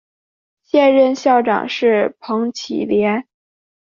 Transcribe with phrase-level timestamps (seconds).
[0.63, 3.27] 现任校长是彭绮莲。